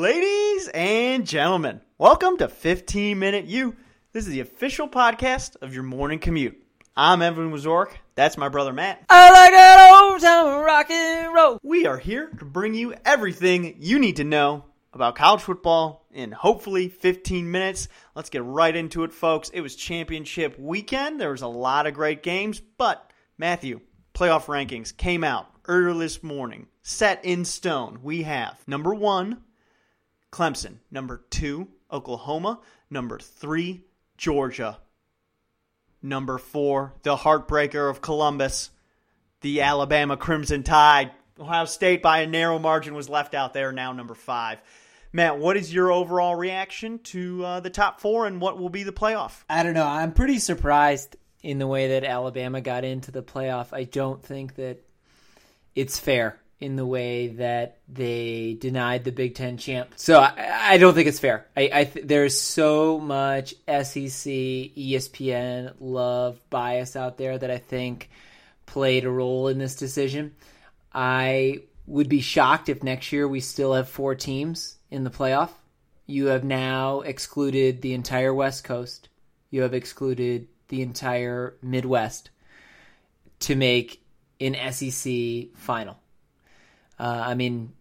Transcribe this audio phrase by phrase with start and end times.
[0.00, 3.76] Ladies and gentlemen, welcome to 15 Minute U.
[4.14, 6.56] This is the official podcast of your morning commute.
[6.96, 7.90] I'm Evan Wazork.
[8.14, 9.04] That's my brother Matt.
[9.10, 11.58] I like that old time rock and roll.
[11.62, 16.32] We are here to bring you everything you need to know about college football in
[16.32, 17.88] hopefully 15 minutes.
[18.14, 19.50] Let's get right into it, folks.
[19.50, 21.20] It was championship weekend.
[21.20, 23.82] There was a lot of great games, but Matthew,
[24.14, 27.98] playoff rankings came out earlier this morning, set in stone.
[28.02, 29.42] We have number one,
[30.32, 30.78] Clemson.
[30.90, 32.60] Number two, Oklahoma.
[32.88, 33.82] Number three,
[34.16, 34.78] Georgia.
[36.02, 38.70] Number four, the heartbreaker of Columbus,
[39.42, 41.10] the Alabama Crimson Tide.
[41.38, 44.60] Ohio State by a narrow margin was left out there, now number five.
[45.12, 48.84] Matt, what is your overall reaction to uh, the top four and what will be
[48.84, 49.42] the playoff?
[49.48, 49.86] I don't know.
[49.86, 53.72] I'm pretty surprised in the way that Alabama got into the playoff.
[53.72, 54.78] I don't think that
[55.74, 59.92] it's fair in the way that they denied the Big Ten champ.
[59.96, 61.46] So I, I don't think it's fair.
[61.56, 64.32] I, I th- there's so much SEC,
[64.76, 68.10] ESPN love bias out there that I think
[68.66, 70.34] played a role in this decision.
[70.92, 75.50] I would be shocked if next year we still have four teams in the playoff.
[76.06, 79.08] You have now excluded the entire West Coast.
[79.50, 82.30] You have excluded the entire Midwest
[83.40, 84.04] to make
[84.40, 85.96] an SEC final.
[87.00, 87.72] Uh, I mean,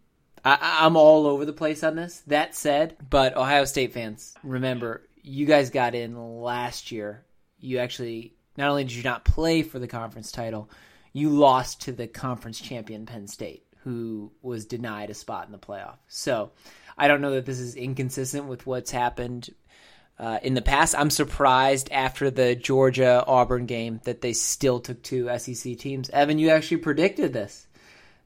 [0.45, 2.23] I, I'm all over the place on this.
[2.27, 7.25] That said, but Ohio State fans, remember, you guys got in last year.
[7.59, 10.69] You actually, not only did you not play for the conference title,
[11.11, 15.57] you lost to the conference champion Penn State, who was denied a spot in the
[15.57, 15.97] playoff.
[16.07, 16.51] So
[16.97, 19.49] I don't know that this is inconsistent with what's happened
[20.17, 20.95] uh, in the past.
[20.97, 26.09] I'm surprised after the Georgia Auburn game that they still took two SEC teams.
[26.11, 27.67] Evan, you actually predicted this.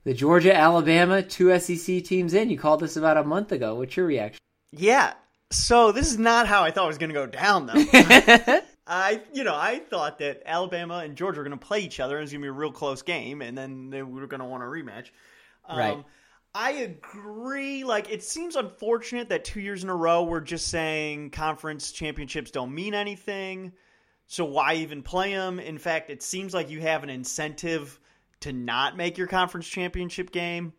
[0.03, 2.49] The Georgia Alabama two SEC teams in.
[2.49, 3.75] You called this about a month ago.
[3.75, 4.39] What's your reaction?
[4.71, 5.13] Yeah.
[5.51, 7.73] So this is not how I thought it was going to go down, though.
[8.87, 12.17] I, you know, I thought that Alabama and Georgia were going to play each other,
[12.17, 14.45] and it's going to be a real close game, and then they were going to
[14.45, 15.11] want a rematch.
[15.65, 16.03] Um, Right.
[16.55, 17.83] I agree.
[17.83, 22.51] Like, it seems unfortunate that two years in a row we're just saying conference championships
[22.51, 23.71] don't mean anything.
[24.27, 25.59] So why even play them?
[25.59, 27.99] In fact, it seems like you have an incentive
[28.43, 30.73] to not make your conference championship game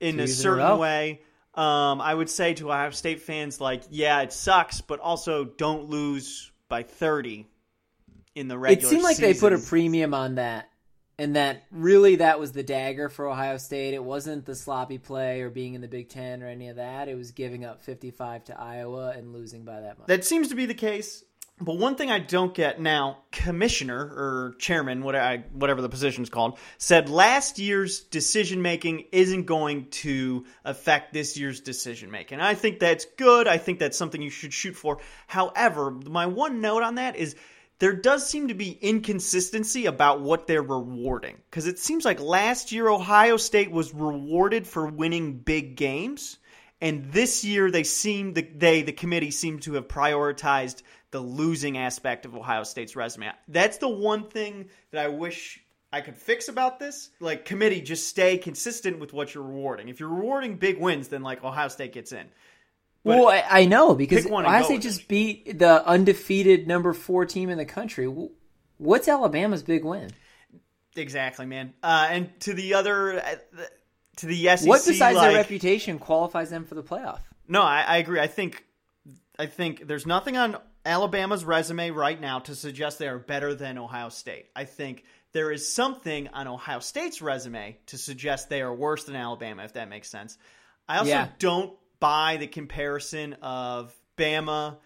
[0.00, 1.20] in Two a years in a certain way.
[1.54, 5.90] Um, I would say to Ohio State fans, like, yeah, it sucks, but also don't
[5.90, 7.46] lose by 30
[8.34, 10.70] in the regular It seemed like they put a premium on that,
[11.18, 13.92] and that really that was the dagger for Ohio State.
[13.92, 17.08] It wasn't the sloppy play or being in the Big Ten or any of that.
[17.08, 20.08] It was giving up 55 to Iowa and losing by that much.
[20.08, 21.22] That seems to be the case.
[21.64, 26.58] But one thing I don't get now, commissioner or chairman, whatever the position is called,
[26.78, 32.40] said last year's decision making isn't going to affect this year's decision making.
[32.40, 33.46] I think that's good.
[33.46, 34.98] I think that's something you should shoot for.
[35.26, 37.36] However, my one note on that is
[37.78, 41.36] there does seem to be inconsistency about what they're rewarding.
[41.50, 46.38] Because it seems like last year Ohio State was rewarded for winning big games.
[46.82, 50.82] And this year, they seem the they the committee seem to have prioritized
[51.12, 53.30] the losing aspect of Ohio State's resume.
[53.46, 55.60] That's the one thing that I wish
[55.92, 57.10] I could fix about this.
[57.20, 59.88] Like committee, just stay consistent with what you're rewarding.
[59.88, 62.26] If you're rewarding big wins, then like Ohio State gets in.
[63.04, 66.66] But- well, I, I know because Pick one and Ohio State just beat the undefeated
[66.66, 68.12] number four team in the country.
[68.78, 70.10] What's Alabama's big win?
[70.96, 71.74] Exactly, man.
[71.82, 73.36] Uh, and to the other, uh,
[74.16, 77.20] to the SEC, what besides like, their reputation qualifies them for the playoff?
[77.48, 78.20] No, I, I agree.
[78.20, 78.64] I think
[79.38, 83.78] I think there's nothing on Alabama's resume right now to suggest they are better than
[83.78, 84.46] Ohio State.
[84.54, 89.16] I think there is something on Ohio State's resume to suggest they are worse than
[89.16, 90.36] Alabama, if that makes sense.
[90.88, 91.28] I also Yeah.
[91.38, 94.76] don't buy the comparison of Bama.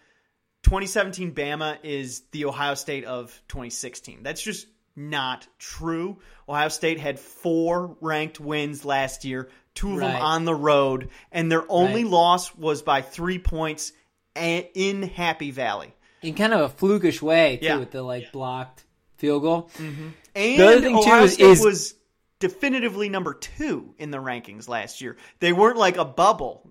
[0.63, 4.23] 2017 Bama is the Ohio State of 2016.
[4.23, 4.67] That's just
[4.97, 6.17] not true.
[6.49, 11.51] Ohio State had four ranked wins last year, two of them on the road, and
[11.51, 12.11] their only Right.
[12.11, 13.93] loss was by three points
[14.35, 15.93] in Happy Valley.
[16.23, 17.77] In kind of a flukish way too, Yeah.
[17.77, 18.85] with the like blocked
[19.17, 19.69] field goal.
[19.79, 20.13] And
[20.59, 21.93] The other thing, too, Ohio is- State is- was
[22.39, 25.17] definitively number two in the rankings last year.
[25.39, 26.69] They weren't like a bubble.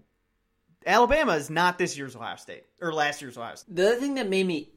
[0.85, 3.75] Alabama is not this year's Ohio State or last year's Ohio State.
[3.75, 4.71] The other thing that made me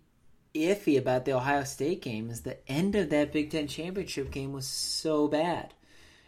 [0.53, 4.51] iffy about the Ohio State game is the end of that Big Ten championship game
[4.51, 5.73] was so bad.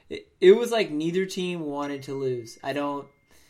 [0.09, 2.57] It, it was like neither team wanted to lose.
[2.63, 3.07] I don't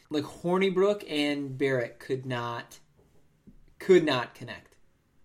[0.10, 2.80] like Hornibrook and Barrett could not
[3.80, 4.76] could not connect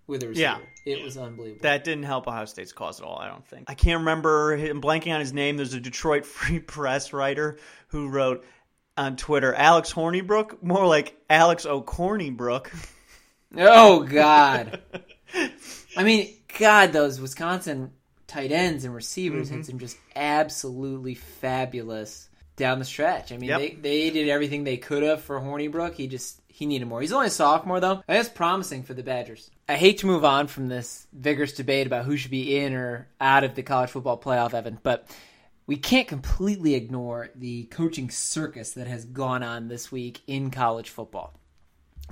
[0.06, 0.42] with a receiver.
[0.42, 0.58] Yeah.
[0.86, 1.62] It was unbelievable.
[1.62, 3.68] That didn't help Ohio State's cause at all, I don't think.
[3.68, 5.56] I can't remember, I'm blanking on his name.
[5.56, 7.58] There's a Detroit Free Press writer
[7.88, 8.44] who wrote,
[8.96, 12.72] on Twitter, Alex Hornibrook, more like Alex O'Cornybrook.
[13.58, 14.82] Oh God.
[15.96, 17.90] I mean, God, those Wisconsin
[18.26, 19.56] tight ends and receivers Mm-hmm.
[19.58, 23.32] had some just absolutely fabulous down the stretch.
[23.32, 23.58] I mean, Yep.
[23.60, 25.94] they, they did everything they could have for Hornibrook.
[25.94, 27.02] He just he needed more.
[27.02, 28.02] He's only a sophomore though.
[28.06, 29.50] That's promising for the Badgers.
[29.68, 33.08] I hate to move on from this vigorous debate about who should be in or
[33.20, 35.06] out of the college football playoff, Evan, but
[35.66, 40.88] we can't completely ignore the coaching circus that has gone on this week in college
[40.88, 41.34] football.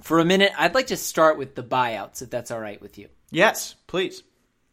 [0.03, 2.99] For a minute, I'd like to start with the buyouts, if that's all right with
[2.99, 3.09] you.
[3.35, 4.23] Yes, please.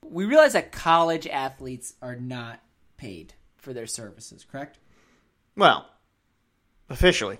[0.05, 2.61] We realize that college athletes are not
[2.95, 4.77] paid for their services, correct?
[5.57, 5.89] Well,
[6.87, 7.39] officially.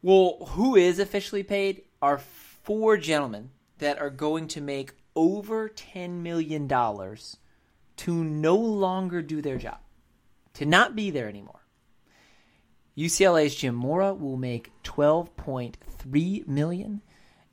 [0.00, 6.22] Well, who is officially paid are four gentlemen that are going to make over $10
[6.22, 9.78] million to no longer do their job,
[10.54, 11.66] to not be there anymore.
[12.96, 17.02] UCLA's Jim Mora will make 12.3 million.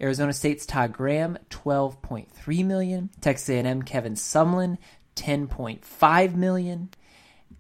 [0.02, 3.10] Arizona State's Todd Graham 12.3 million.
[3.22, 4.78] Texas A&M Kevin Sumlin
[5.16, 6.90] 10.5 million.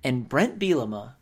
[0.04, 1.16] And Bret Bielema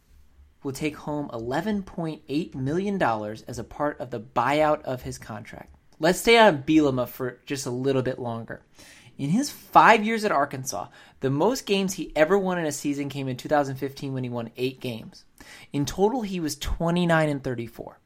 [0.63, 5.73] will take home $11.8 million as a part of the buyout of his contract.
[5.99, 8.61] Let's stay on Bielema for just a little bit longer.
[9.17, 10.89] In his five years at Arkansas,
[11.21, 14.51] the most games he ever won in a season came in 2015 when he won
[14.57, 15.25] eight games.
[15.73, 17.99] In total, he was 29 and 34.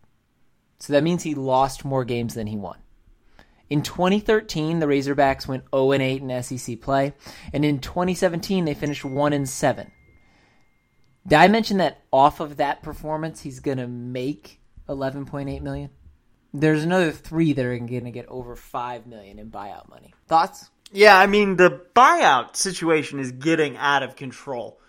[0.79, 2.77] So that means he lost more games than he won.
[3.71, 7.13] In 2013, the Razorbacks went 0 and 8 in SEC play,
[7.53, 9.89] and in 2017 they finished 1 and 7.
[11.25, 14.59] Did I mention that off of that performance he's going to make
[14.89, 15.89] 11.8 million?
[16.53, 20.13] There's another 3 that are going to get over 5 million in buyout money.
[20.27, 20.69] Thoughts?
[20.91, 24.81] Yeah, I mean the buyout situation is getting out of control.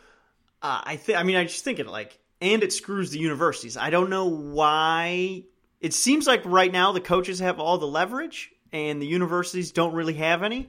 [0.61, 1.21] Uh, I think.
[1.21, 3.77] I mean, I just think it like, and it screws the universities.
[3.77, 5.45] I don't know why.
[5.81, 9.95] It seems like right now the coaches have all the leverage, and the universities don't
[9.95, 10.69] really have any.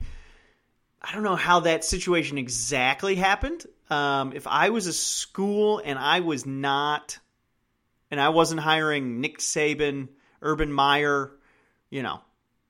[1.02, 3.66] I don't know how that situation exactly happened.
[3.90, 7.20] Um, if I was a school and I was not,
[8.10, 10.10] and I wasn't hiring Nick Saban,
[10.42, 11.32] Urban Meyer,
[11.90, 12.22] you know,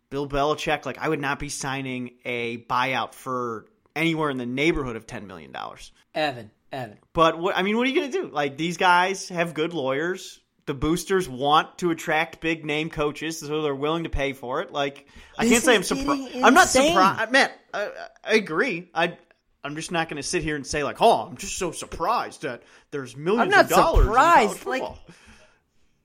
[0.10, 3.66] Bill Belichick, like I would not be signing a buyout for
[3.96, 5.92] anywhere in the neighborhood of ten million dollars.
[6.14, 6.98] Evan, Evan.
[7.14, 8.28] But what I mean, what are you going to do?
[8.30, 10.40] Like these guys have good lawyers.
[10.66, 14.72] The boosters want to attract big name coaches, so they're willing to pay for it.
[14.72, 15.08] Like
[15.38, 16.36] I This can't say I'm surprised.
[16.42, 17.50] I'm not surprised, man.
[17.74, 17.90] I,
[18.24, 18.90] I agree.
[18.94, 19.18] I
[19.66, 22.42] I'm just not going to sit here and say like, oh, I'm just so surprised
[22.44, 24.06] that there's 1000000s I'm not of dollars.
[24.06, 24.84] surprised, like-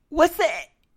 [0.08, 0.46] What's the.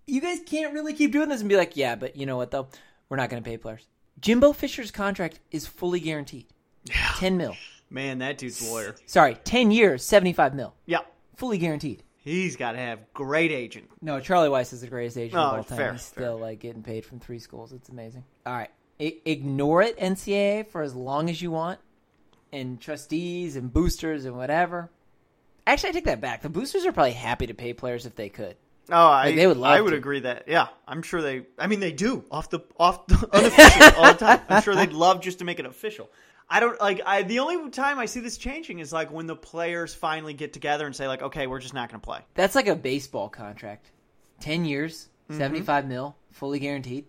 [0.08, 2.52] You guys can't really keep doing this and be like, yeah, but you know what,
[2.52, 2.68] though?
[3.10, 3.88] We're not going to pay players.
[4.20, 6.48] Jimbo Fisher's contract is fully guaranteed.
[6.86, 6.96] Yeah.
[7.18, 7.56] 10 mil.
[7.90, 8.96] man, that dude's lawyer.
[9.06, 10.74] Sorry, 10 years, 75 mil.
[10.86, 11.00] Yeah,
[11.36, 12.04] Fully guaranteed.
[12.22, 13.90] He's got to have great agent.
[14.02, 15.78] No, Charlie Weiss is the greatest agent Oh, of all time.
[15.78, 16.24] fair, He's fair.
[16.24, 17.72] still like getting paid from three schools.
[17.74, 18.24] It's amazing.
[18.46, 18.70] All right,
[19.00, 21.80] I- ignore it, NCAA, for as long as you want,
[22.54, 24.90] and trustees and boosters and whatever.
[25.68, 26.42] Actually, I take that back.
[26.42, 28.56] The boosters are probably happy to pay players if they could.
[28.90, 29.96] Oh, I, they would love I would to.
[29.96, 30.46] agree that.
[30.48, 31.46] Yeah, I'm sure they.
[31.58, 34.42] I mean, they do off the off the unofficial all the time.
[34.50, 36.10] I'm sure they'd love just to make it official.
[36.52, 37.02] I don't like.
[37.06, 40.52] I the only time I see this changing is like when the players finally get
[40.54, 42.20] together and say like, okay, we're just not going to play.
[42.36, 43.90] That's like a baseball contract.
[44.42, 45.40] 10 years, Mm-hmm.
[45.40, 47.06] 75 mil, fully guaranteed.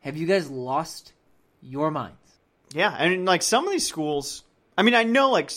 [0.00, 1.14] Have you guys lost
[1.62, 2.18] your minds?
[2.74, 4.44] Yeah, I and like some of these schools.
[4.76, 5.50] I mean, I know like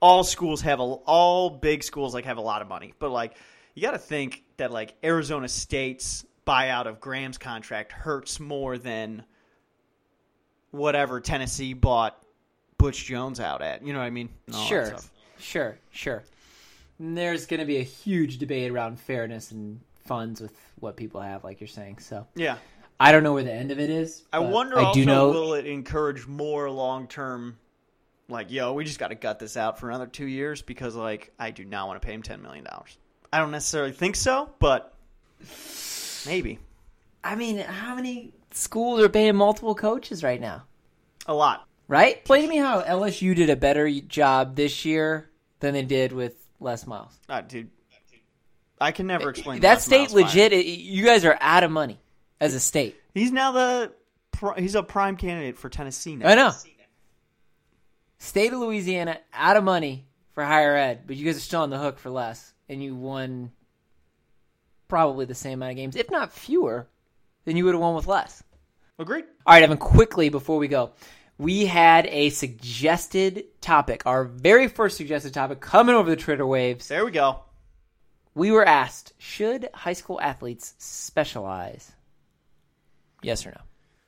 [0.00, 3.36] all schools have a all big schools like have a lot of money, but like
[3.74, 9.24] you got to think that like Arizona State's buyout of Graham's contract hurts more than
[10.72, 12.20] whatever Tennessee bought
[12.78, 13.86] Butch Jones out at.
[13.86, 14.28] You know what I mean?
[14.52, 14.96] All Sure,
[15.38, 16.24] sure, sure.
[16.98, 21.20] And There's going to be a huge debate around fairness and funds with what people
[21.20, 21.98] have, like you're saying.
[21.98, 22.56] So Yeah.
[22.98, 24.22] I don't know where the end of it is.
[24.32, 25.30] I wonder I also do know.
[25.30, 27.58] will it encourage more long term
[28.28, 31.32] like, yo, we just got to gut this out for another 2 years because like
[31.38, 32.96] I do not want to pay him 10 million dollars.
[33.32, 34.94] I don't necessarily think so, but
[36.26, 36.58] maybe.
[37.24, 40.64] I mean, how many schools are paying multiple coaches right now?
[41.26, 41.66] A lot.
[41.88, 42.16] Right?
[42.16, 46.34] Explain to me how LSU did a better job this year than they did with
[46.60, 47.12] Les Miles.
[47.28, 47.70] Uh, dude,
[48.80, 50.52] I can never explain that Les state Miles legit.
[50.52, 52.00] it- you guys are out of money
[52.40, 52.96] as a state.
[53.14, 53.92] He's now the
[54.56, 56.28] he's a prime candidate for Tennessee now.
[56.28, 56.52] I know.
[58.18, 61.70] State of Louisiana out of money for higher ed, but you guys are still on
[61.70, 63.52] the hook for Les, and you won
[64.88, 66.88] probably the same amount of games, if not fewer,
[67.44, 68.42] than you would have won with Les.
[68.98, 69.24] Agreed.
[69.46, 70.92] All right, Evan, quickly before we go,
[71.38, 76.88] we had a suggested topic, our very first suggested topic coming over the Twitter waves.
[76.88, 77.40] There we go.
[78.34, 81.90] we were asked, should high school athletes specialize?
[83.22, 83.60] Yes or no?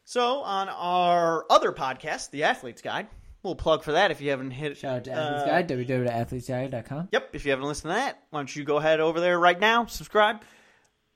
[0.05, 3.07] So on our other podcast, The Athlete's Guide,
[3.43, 4.77] we'll plug for that if you haven't hit.
[4.77, 7.09] Shout out to Athletes uh, Guide, www.athletesguide.com.
[7.13, 9.59] Yep, if you haven't listened to that, why don't you go ahead over there right
[9.59, 10.43] now, subscribe.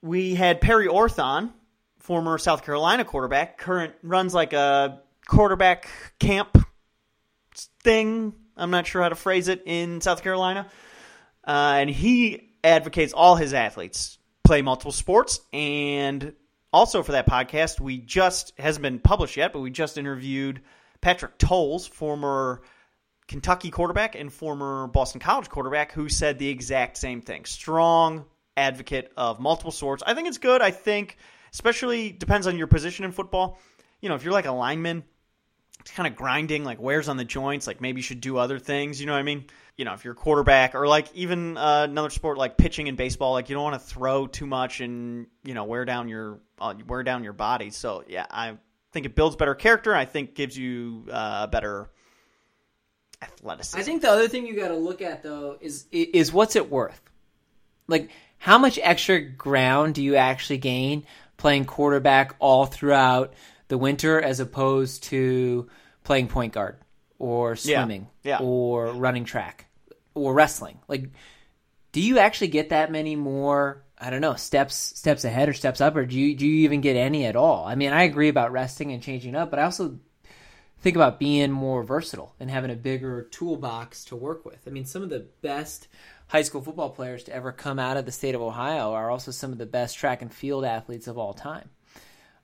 [0.01, 1.51] We had Perry Orthon,
[2.09, 6.57] former South Carolina quarterback, current runs like a quarterback camp
[7.85, 8.33] thing.
[8.57, 10.71] I'm not sure how to phrase it in South Carolina.
[11.47, 15.43] Uh, and he advocates all his athletes play multiple sports.
[15.53, 16.33] And
[16.73, 20.63] also for that podcast, we just hasn't been published yet, but we just interviewed
[21.03, 22.63] Patrick Towles, former
[23.27, 27.45] Kentucky quarterback and former Boston College quarterback, who said the exact same thing.
[27.45, 28.25] Strong
[28.57, 30.03] advocate of multiple sports.
[30.07, 30.63] I think it's good.
[30.63, 31.19] I think,
[31.53, 33.59] especially depends on your position in football.
[34.01, 35.05] You know, if you're like a lineman,
[35.81, 37.67] it's kind of grinding, like wears on the joints.
[37.67, 39.01] Like maybe you should do other things.
[39.01, 39.45] You know what I mean?
[39.77, 42.97] You know, if you're a quarterback or like even uh, another sport like pitching in
[42.97, 46.41] baseball, like you don't want to throw too much and you know wear down your
[46.61, 47.71] uh, wear down your body.
[47.71, 48.57] So yeah, I
[48.93, 49.95] think it builds better character.
[49.95, 51.91] I think gives you uh, better
[53.23, 53.79] athleticism.
[53.79, 56.71] I think the other thing you got to look at though is is what's it
[56.71, 57.01] worth?
[57.87, 61.05] Like how much extra ground do you actually gain
[61.39, 63.33] playing quarterback all throughout
[63.69, 65.69] the winter as opposed to
[66.05, 66.77] playing point guard
[67.19, 68.39] or swimming Yeah.
[68.41, 69.67] or running track
[70.15, 70.79] or wrestling?
[70.89, 71.09] Like
[71.93, 75.81] do you actually get that many more I don't know, steps steps ahead or steps
[75.81, 77.65] up or do you do you even get any at all?
[77.67, 79.99] I mean, I agree about resting and changing up, but I also
[80.81, 84.61] think about being more versatile and having a bigger toolbox to work with.
[84.67, 85.89] I mean, some of the best
[86.29, 89.31] high school football players to ever come out of the state of Ohio are also
[89.31, 91.69] some of the best track and field athletes of all time.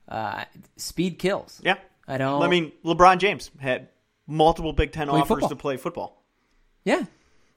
[0.07, 0.43] Uh,
[0.77, 1.61] speed kills.
[1.63, 1.77] yeah.
[2.07, 2.43] I don't.
[2.43, 3.89] I mean, LeBron James had
[4.27, 5.49] multiple Big Ten offers football.
[5.49, 6.23] to play football.
[6.83, 7.05] yeah.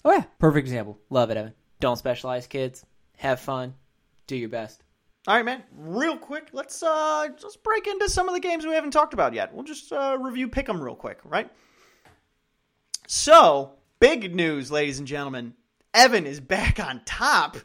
[0.05, 0.99] Oh yeah, perfect example.
[1.11, 1.53] Love it, Evan.
[1.81, 2.87] Don't specialize, kids.
[3.19, 3.75] Have fun.
[4.27, 4.83] Do your best.
[5.27, 5.63] All right, man.
[5.77, 9.35] Real quick, let's uh let's break into some of the games we haven't talked about
[9.35, 9.53] yet.
[9.53, 11.51] We'll just uh, review pick 'em real quick, right?
[13.07, 15.55] So, big news, ladies and gentlemen.
[15.95, 17.57] Evan is back on top.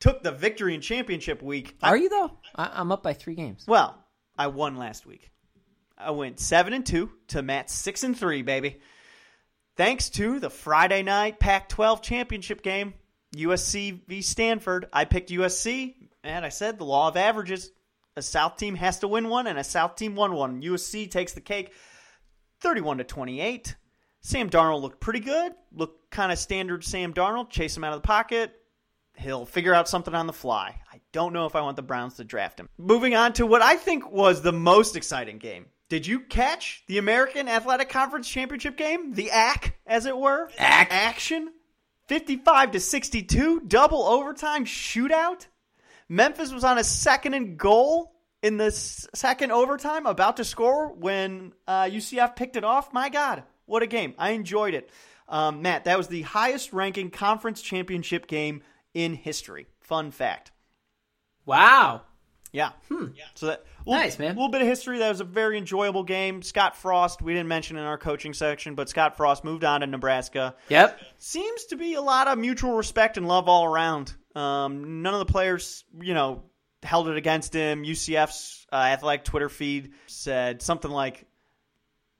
[0.00, 1.76] Took the victory in championship week.
[1.82, 2.38] I- Are you though?
[2.54, 3.64] I- I'm up by three games.
[3.66, 4.04] well,
[4.38, 5.30] I won last week.
[5.98, 8.80] I went seven and two to Matt's six and three, baby.
[9.76, 12.94] Thanks to the Friday night Pac-12 championship game,
[13.34, 14.88] USC v Stanford.
[14.92, 17.70] I picked USC, and I said the law of averages.
[18.16, 20.62] A South team has to win one, and a South team won one.
[20.62, 21.72] USC takes the cake,
[22.60, 23.74] thirty-one to twenty-eight.
[24.20, 25.52] Sam Darnold looked pretty good.
[25.72, 27.50] Looked kind of standard Sam Darnold.
[27.50, 28.52] Chase him out of the pocket
[29.18, 30.80] he'll figure out something on the fly.
[30.92, 32.68] I don't know if I want the Browns to draft him.
[32.78, 35.66] Moving on to what I think was the most exciting game.
[35.88, 39.12] Did you catch the American Athletic Conference Championship game?
[39.12, 40.46] The AC, as it were?
[40.46, 40.56] AC.
[40.58, 41.52] Action?
[42.08, 45.46] 55 to 62, double overtime shootout.
[46.08, 51.52] Memphis was on a second and goal in the second overtime, about to score when
[51.66, 52.92] uh, UCF picked it off.
[52.92, 54.14] My God, what a game!
[54.18, 54.90] I enjoyed it.
[55.28, 58.62] Um, Matt, that was the highest ranking conference championship game
[58.94, 59.66] in history.
[59.80, 60.52] Fun fact.
[61.44, 62.02] Wow.
[62.52, 62.70] Yeah.
[63.34, 64.30] So that little, Nice, man.
[64.30, 64.98] A little bit of history.
[64.98, 66.42] That was a very enjoyable game.
[66.42, 69.86] Scott Frost, we didn't mention in our coaching section, but Scott Frost moved on to
[69.86, 70.54] Nebraska.
[70.68, 70.98] Yep.
[71.18, 74.14] Seems to be a lot of mutual respect and love all around.
[74.34, 76.44] Um, none of the players, you know,
[76.82, 77.84] held it against him.
[77.84, 81.26] UCF's uh, athletic Twitter feed said something like,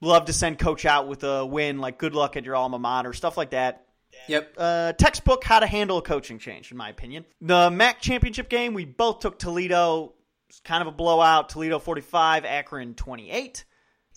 [0.06, 1.78] "Love to send coach out with a win.
[1.78, 3.84] Like, good luck at your alma mater." Stuff like that
[4.28, 4.54] Yep.
[4.56, 7.24] uh, textbook how to handle a coaching change, in my opinion.
[7.40, 10.14] The MAC championship game, we both took Toledo.
[10.48, 11.48] It's kind of a blowout.
[11.48, 13.64] Toledo 45, Akron 28.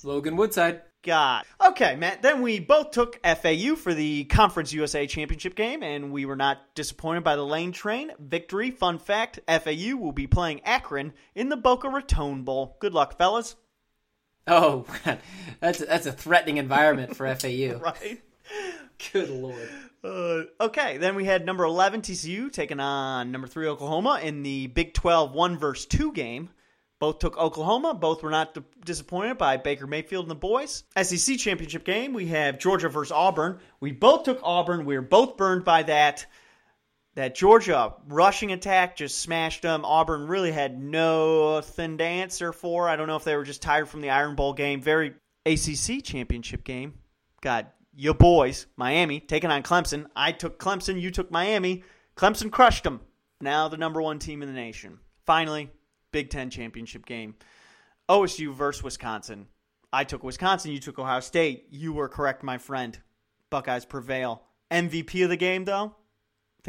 [0.03, 0.81] Logan Woodside.
[1.01, 1.45] God.
[1.65, 2.21] Okay, Matt.
[2.21, 6.57] Then we both took FAU for the Conference USA championship game, and we were not
[6.75, 8.71] disappointed by the lane train victory.
[8.71, 12.77] Fun fact FAU will be playing Akron in the Boca Raton Bowl.
[12.79, 13.55] Good luck, fellas.
[14.49, 14.85] Oh,
[15.59, 17.79] that's a, that's a threatening environment for FAU.
[17.79, 18.21] Right?
[19.13, 19.69] Good lord.
[20.03, 24.67] Uh, okay, then we had number 11 TCU taking on number 3 Oklahoma in the
[24.67, 26.49] Big 12 1 versus 2 game.
[26.99, 27.93] Both took Oklahoma.
[27.93, 30.83] Both were not d- disappointed by Baker Mayfield and the boys.
[31.01, 33.59] SEC championship game, we have Georgia versus Auburn.
[33.79, 34.85] We both took Auburn.
[34.85, 36.25] We were both burned by that.
[37.15, 39.83] That Georgia rushing attack just smashed them.
[39.83, 42.87] Auburn really had nothing to answer for.
[42.87, 44.81] I don't know if they were just tired from the Iron Bowl game.
[44.81, 46.93] Very ACC championship game.
[47.41, 50.05] Got your boys, Miami, taking on Clemson.
[50.15, 51.01] I took Clemson.
[51.01, 51.83] You took Miami.
[52.15, 53.01] Clemson crushed them.
[53.41, 54.99] Now the number one team in the nation.
[55.25, 55.69] Finally,
[56.11, 57.35] Big Ten championship game.
[58.07, 59.47] OSU versus Wisconsin.
[59.91, 60.71] I took Wisconsin.
[60.71, 61.67] You took Ohio State.
[61.71, 62.97] You were correct, my friend.
[63.49, 64.43] Buckeyes prevail.
[64.71, 65.95] MVP of the game, though?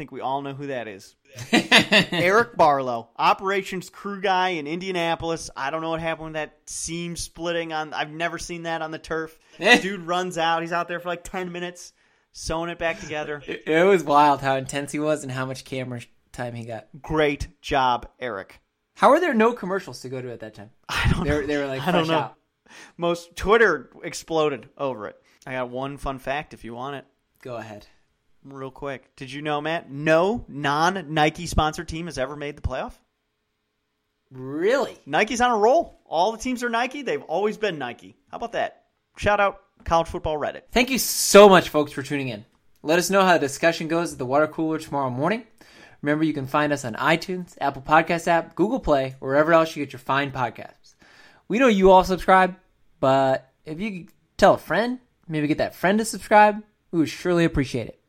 [0.01, 1.15] I think we all know who that is.
[1.51, 5.51] Eric Barlow, operations crew guy in Indianapolis.
[5.55, 7.93] I don't know what happened with that seam splitting on.
[7.93, 9.37] I've never seen that on the turf.
[9.59, 10.63] Dude runs out.
[10.63, 11.93] He's out there for like ten minutes,
[12.31, 13.43] sewing it back together.
[13.45, 16.87] It, it was wild how intense he was and how much camera time he got.
[16.99, 18.59] Great job, Eric.
[18.95, 20.71] How are there no commercials to go to at that time?
[20.89, 21.47] I don't They were, know.
[21.47, 22.13] they were like I don't know.
[22.17, 22.35] out.
[22.97, 25.21] Most Twitter exploded over it.
[25.45, 27.05] I got one fun fact if you want it.
[27.43, 27.85] Go ahead.
[28.43, 29.15] Real quick.
[29.15, 29.91] Did you know, Matt?
[29.91, 32.93] No non Nike sponsored team has ever made the playoff.
[34.31, 34.97] Really?
[35.05, 35.99] Nike's on a roll.
[36.05, 37.01] All the teams are Nike.
[37.01, 38.15] They've always been Nike.
[38.29, 38.85] How about that?
[39.17, 40.63] Shout out college football Reddit.
[40.71, 42.45] Thank you so much, folks, for tuning in.
[42.81, 45.45] Let us know how the discussion goes at the water cooler tomorrow morning.
[46.01, 49.83] Remember, you can find us on iTunes, Apple Podcast app, Google Play, wherever else you
[49.85, 50.95] get your fine podcasts.
[51.47, 52.55] We know you all subscribe,
[52.99, 57.09] but if you could tell a friend, maybe get that friend to subscribe, we would
[57.09, 58.00] surely appreciate it.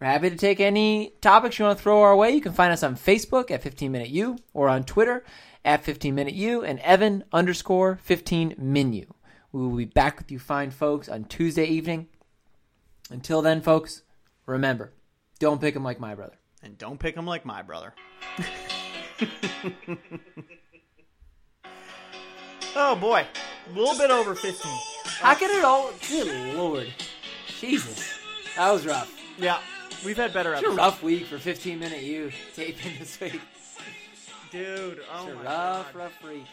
[0.00, 2.30] We're happy to take any topics you want to throw our way.
[2.30, 5.24] You can find us on Facebook at 15 Minute U or on Twitter
[5.64, 9.06] at 15 Minute U and Evan underscore 15 Menu.
[9.50, 12.06] We will be back with you fine folks on Tuesday evening.
[13.10, 14.02] Until then, folks,
[14.46, 14.92] remember,
[15.40, 16.38] don't pick 'em like my brother.
[16.62, 17.92] And don't pick them like my brother.
[22.76, 23.26] oh boy.
[23.68, 24.72] A little bit over 15.
[25.20, 25.90] How can it all?
[26.08, 26.86] Good lord,
[27.60, 28.16] Jesus,
[28.56, 29.12] that was rough.
[29.38, 29.58] Yeah.
[30.04, 30.78] We've had better It's a episodes.
[30.78, 33.40] rough week for 15 minute you taping this week.
[34.50, 35.94] Dude, oh It's a my rough, God.
[35.94, 36.44] rough week.